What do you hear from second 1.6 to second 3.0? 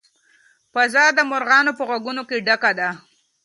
په غږونو ډکه ده.